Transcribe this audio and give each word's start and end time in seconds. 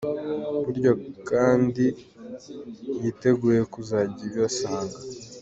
buryo 0.63 0.91
banki 1.29 1.87
yiteguye 3.01 3.59
kuzajya 3.73 4.23
ibasanga. 4.31 4.97